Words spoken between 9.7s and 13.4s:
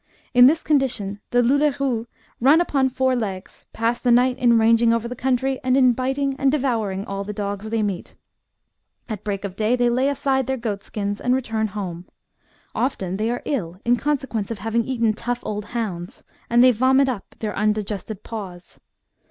they lay aside their goatskins and return home. Often they